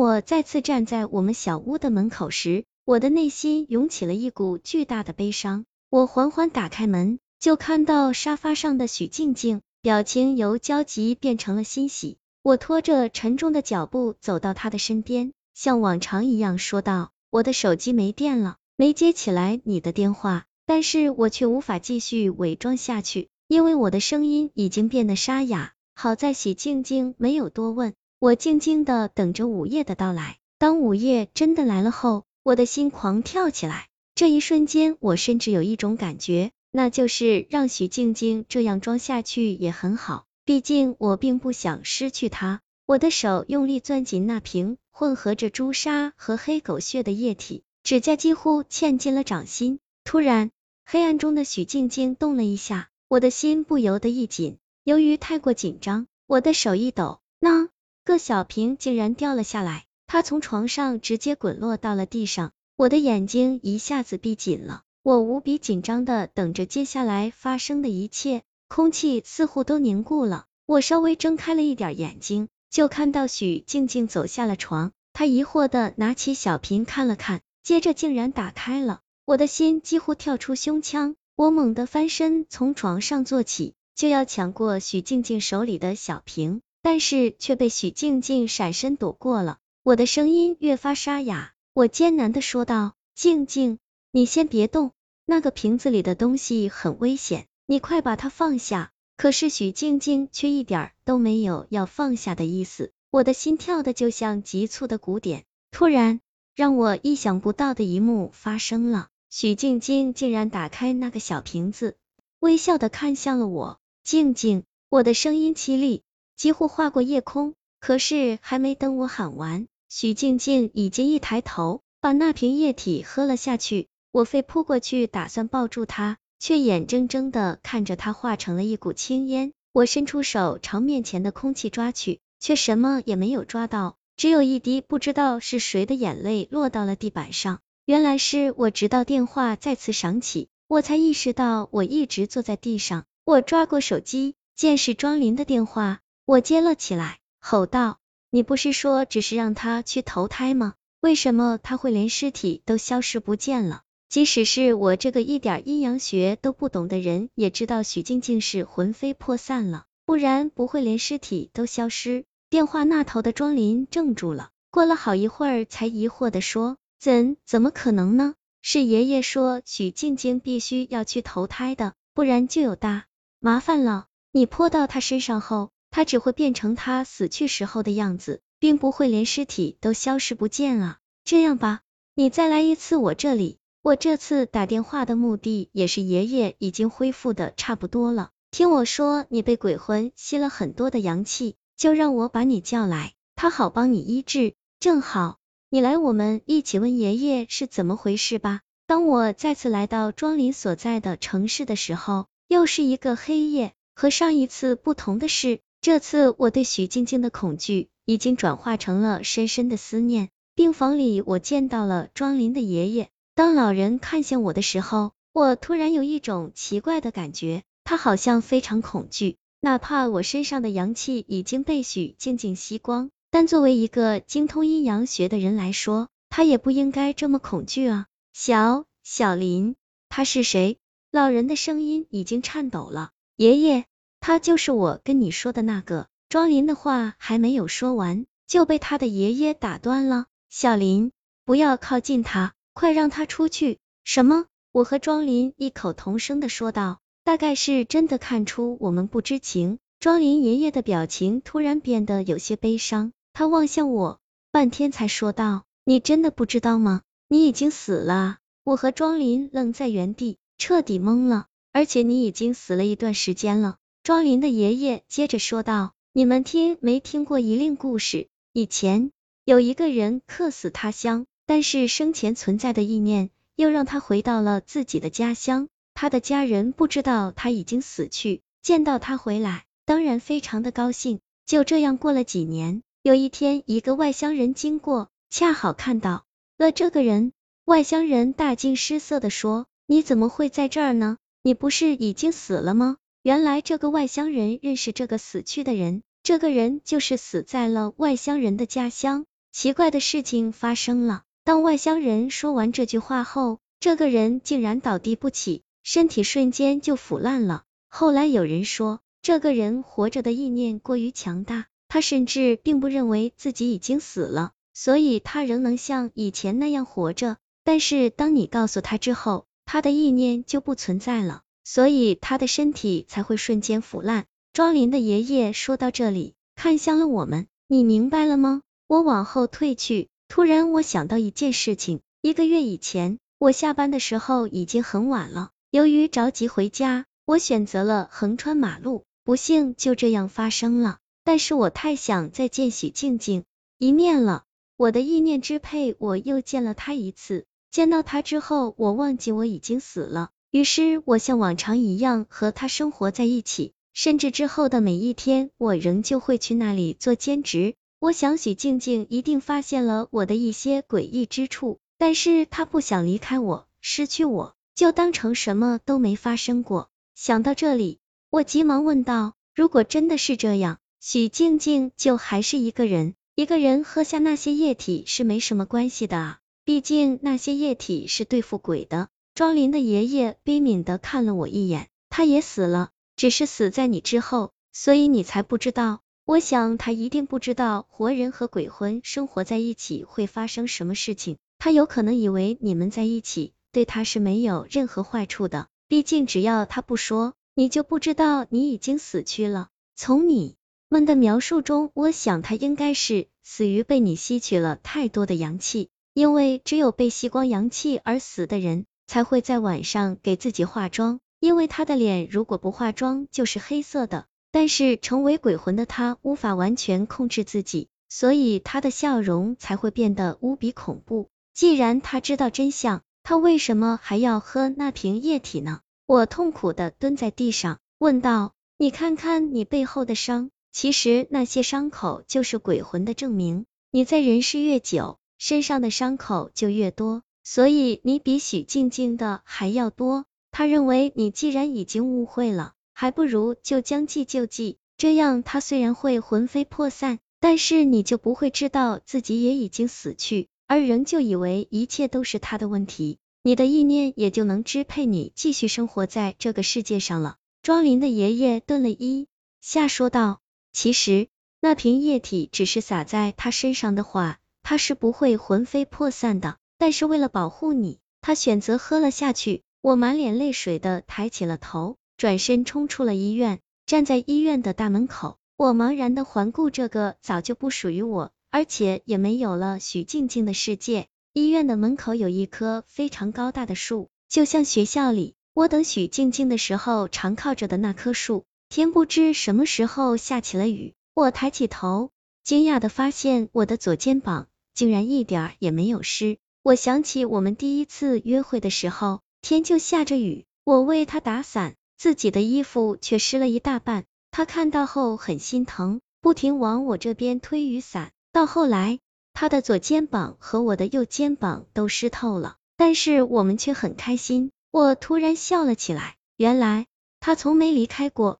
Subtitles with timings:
[0.00, 5.66] 我再次站在我们小屋的门口时，我的内心涌起了一股巨大的悲伤。
[5.90, 12.16] 我缓缓打开门，就看到沙发上的许静静，表情由焦急变成了欣喜。
[12.42, 25.74] 我拖着沉重的脚步走到她的身边，像往常一样说道：“我的手机没电了，没接起来你的电话。”但是我却无法继续伪装下去，因为我的声音已经变得沙哑。
[25.94, 30.36] 好在许静静没有多问，我静静的等着午夜的到来。
[30.58, 33.88] 当午夜真的来了后，我的心狂跳起来。
[34.14, 40.26] 这一瞬间，我甚至有一种感觉，那就是让许静静这样装下去也很好。
[40.44, 42.60] 毕竟我并不想失去她。
[42.84, 49.78] 我的手用力攥紧那瓶混合着朱砂和黑狗血的液体，指甲几乎嵌进了掌心。
[50.04, 50.50] 突然，
[50.84, 54.58] 黑暗中的许静静动了一下，我的心不由得一紧。
[54.84, 57.70] 由于太过紧张，我的手一抖，那
[58.04, 62.52] 个小瓶竟然掉了下来，它从床上直接滚落到了地上。
[62.76, 68.42] 我的眼睛一下子闭紧了，我无比紧张的等着接下来发生的一切。
[68.68, 74.92] 空气似乎都凝固了，我稍微睁开了一点眼睛，就看到许静静走下了床。
[75.12, 79.00] 她疑惑的拿起小瓶看了看，接着竟然打开了。
[79.24, 89.58] 我的心几乎跳出胸腔，我猛地翻身从床上坐起，就要抢过许静静手里的小瓶，但是却被许静静闪身躲过了。
[89.82, 93.78] 我的声音越发沙哑，我艰难的说道：“静静，
[94.10, 94.92] 你先别动，
[95.24, 98.90] 那个瓶子里的东西很危险。”你快把它放下！
[99.16, 105.44] 可是许静静却一点都没有要放下的意思，我的心跳的就像急促的鼓点。
[105.70, 106.20] 突然，
[106.56, 111.96] 让我意想不到的一幕发生了，许静静竟然打开那个小瓶子，
[112.40, 113.78] 微笑的看向了我。
[114.02, 116.02] 静静，我的声音凄厉，
[116.40, 117.52] 几乎划过夜空。
[117.80, 123.88] 可是还没等我喊完，许静静已经一抬头，把那瓶液体喝了下去。
[124.10, 126.16] 我飞扑过去，打算抱住她。
[126.38, 137.58] 却眼睁睁的看着她化成了一股青烟，我伸出手朝面前的空气抓去，却什么也没有抓到，只有一滴不知道是谁的眼泪落到了地板上。
[137.84, 143.04] 原来是我，直到电话再次响起，我才意识到我一直坐在地上。
[143.26, 147.98] 我抓过手机，见是庄林的电话，我接了起来，吼道
[148.30, 150.74] ：“你不是说只是让他去投胎吗？
[151.00, 162.24] 为什么他会连尸体都消失不见了？”即使是我这个一点阴阳学都不懂的人，也知道许静静是魂飞魄散了，不然不会连尸体都消失。
[162.48, 168.36] 电话那头的庄林怔住了，过了好一会儿，才疑惑的说：“怎怎么可能呢？
[168.62, 173.06] 是爷爷说许静静必须要去投胎的，不然就有大
[173.40, 174.06] 麻烦了。
[174.30, 180.98] 你泼到他身上后，他只会变成他死去时候的样子，并不会连尸体都消失不见啊。
[181.24, 181.80] 这样吧，
[182.14, 194.52] 你再来一次我这里。”我这次打电话的目的也是爷爷已经恢复的差不多了，听我说你被鬼魂吸了很多的阳气，就让我把你叫来，他好帮你医治。
[194.80, 195.38] 正好
[195.70, 198.60] 你来，我们一起问爷爷是怎么回事吧。
[198.86, 203.72] 当我再次来到庄林所在的城市的时候，又是一个黑夜。
[203.94, 210.28] 和上一次不同的是，这次我对许静静的恐惧已经转化成了深深的思念。
[210.54, 213.08] 病房里，我见到了庄林的爷爷。
[213.34, 219.38] 当老人看向我的时候，我突然有一种奇怪的感觉，他好像非常恐惧。
[219.60, 228.06] 哪怕我身上的阳气已经被许静静吸光，但作为一个精通阴阳学的人来说，他也不应该这么恐惧啊。
[228.34, 229.76] 小小林，
[230.10, 230.76] 他是谁？
[231.10, 233.12] 老人的声音已经颤抖了。
[233.36, 233.86] 爷爷，
[234.20, 236.06] 他就是我跟你说的那个。
[236.28, 240.26] 庄林的话还没有说完，就被他的爷爷打断了。
[240.48, 241.10] 小林，
[241.44, 242.52] 不要靠近他。
[242.72, 243.78] 快让他出去！
[244.04, 244.46] 什么？
[244.70, 247.00] 我和庄林异口同声的说道。
[247.24, 254.20] 大概是真的看出我们不知情，庄林爷爷的表情突然变得有些悲伤，他望向我，
[254.52, 257.02] 半天才说道：“你真的不知道吗？
[257.28, 261.46] 你已经死了。”我和庄林愣在原地，彻底懵了。
[261.72, 263.76] 而且你已经死了一段时间了。
[264.02, 268.28] 庄林的爷爷接着说道：“你们听没听过一令故事？
[268.52, 269.10] 以前
[269.44, 281.18] 有一个人客死他乡。”但是生前存在的意念又让他回到了自己的家乡，他的家人不知道他已经死去，见到他回来，当然非常的高兴。
[281.46, 286.24] 就这样过了几年，有一天一个外乡人经过，恰好看到
[286.56, 287.32] 了这个人，
[287.64, 291.18] 外乡人大惊失色的说：“你怎么会在这儿呢？
[291.42, 299.26] 你不是已经死了吗？”原来这个外乡人认识这个死去的人，这个人就是死在了外乡人的家乡。
[299.52, 301.24] 奇怪的事情发生了。
[301.44, 307.64] 当外乡人说完这句话后，这个人竟然倒地不起，身体瞬间就腐烂了。
[307.88, 317.36] 后来有人说，这个人活着的意念过于强大，他甚至并不认为自己已经死了，所以他仍能像以前那样活着。
[317.64, 324.26] 但是当你告诉他之后，他的意念就不存在了，所以他的身体才会瞬间腐烂。
[324.52, 328.62] 庄林的爷爷说到这里，看向了我们，你明白了吗？
[328.88, 337.04] 我往后退去，突然我想到一件事情，一个月以前，我下班的时候已经很晚了，由于着急回家。
[337.24, 340.98] 我选择了横穿马路，不幸就这样发生了。
[341.22, 343.44] 但是我太想再见许静静
[343.78, 344.42] 一面了，
[344.76, 347.44] 我的意念支配，我又见了她一次。
[347.70, 357.74] 见到她之后，我忘记我已经死了，于是我像往常一样和他生活在一起，甚至之后的每一天，我仍旧会去那里做兼职。
[358.00, 366.90] 我想许静静一定发现了我的一些诡异之处，但是她不想离开我，失去我，就当成什么都没发生过。
[367.14, 368.00] 想到这里，
[368.30, 386.02] 我急忙问道：“如果真的是这样，许静静就还是一个人，一个人喝下那些液体是没什么关系的啊，毕竟那些液体是对付鬼的。”庄林的爷爷悲悯的看了我一眼，他也死了，只是死在你之后，所以你才不知道。
[386.26, 395.68] 我想他一定不知道活人和鬼魂生活在一起会发生什么事情，他有可能以为你们在一起对他是没有任何坏处的。
[395.88, 399.68] 毕竟，只要他不说，你就不知道你已经死去了。
[399.96, 400.56] 从你
[400.90, 414.26] 们的描述中，我想他应该是死于被你吸取了太多的阳气，因为只有被吸光阳气而死的人，才会在晚上给自己化妆，因为他的脸如果不化妆就是黑色的。
[414.52, 421.28] 但是成为鬼魂的他无法完全控制自己，所以他的笑容才会变得无比恐怖。
[421.52, 423.02] 既然他知道真相。
[423.24, 425.80] 他为什么还要喝那瓶液体呢？
[426.06, 433.66] 我痛苦的蹲在地上，问道：“你看看你背后的伤，其实那些伤口就是鬼魂的证明。
[433.90, 437.22] 你在人世越久，身上的伤口就越多，
[437.52, 440.24] 所以你比许静静的还要多。
[440.52, 457.34] 他认为你既然已经误会了，还不如就将计就计，这样他虽然会魂飞魄散，但是你就不会知道自己也已经死去。”而仍旧以为一切都是他的问题，你的意念也就能支配你继续生活在这个世界上了。
[457.64, 459.26] 庄林的爷爷顿了一
[459.60, 460.40] 下，说道
[460.72, 461.26] ：“其实
[461.60, 466.58] 那瓶液体只是洒在他身上的话，他是不会魂飞魄散的。
[466.80, 473.60] 但是为了保护你，他选择喝了下去。”我满脸泪水的抬起了头，转身冲出了医院。
[473.84, 478.32] 站在医院的大门口，我茫然的环顾这个早就不属于我。
[478.50, 481.06] 而且也没有了许静静的世界。
[481.32, 488.44] 医院的门口有一棵非常高大的树，就像学校里我等许静静的时候常靠着的那棵树。
[488.68, 492.10] 天不知什么时候下起了雨，我抬起头，
[492.42, 496.38] 惊讶的发现我的左肩膀竟然一点也没有湿。
[496.62, 504.04] 我想起我们第一次约会的时候，天就下着雨，我为他打伞，自己的衣服却湿了一大半。
[504.30, 508.12] 他看到后很心疼，不停往我这边推雨伞。
[508.30, 508.98] 到后来，
[509.32, 514.50] 他的左肩膀和我的右肩膀都湿透了，但是我们却很开心。
[514.70, 516.86] 我突然笑了起来，原来
[517.20, 518.38] 他从没离开过。